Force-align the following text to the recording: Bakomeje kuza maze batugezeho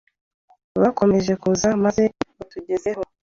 Bakomeje 0.81 1.33
kuza 1.41 1.67
maze 1.83 2.03
batugezeho 2.37 3.01